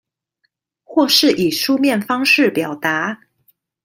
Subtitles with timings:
[0.83, 3.21] 或是以書面方式表達